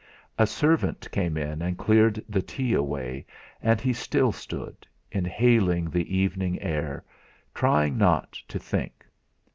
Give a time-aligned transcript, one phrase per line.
[0.39, 3.23] A servant came in and cleared the tea away,
[3.61, 7.03] and he still stood, inhaling the evening air,
[7.53, 9.05] trying not to think.